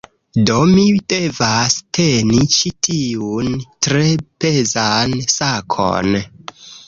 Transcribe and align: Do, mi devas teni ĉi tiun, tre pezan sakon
Do, 0.49 0.53
mi 0.69 0.85
devas 1.11 1.75
teni 1.97 2.39
ĉi 2.55 2.71
tiun, 2.87 3.53
tre 3.87 4.03
pezan 4.45 5.15
sakon 5.35 6.19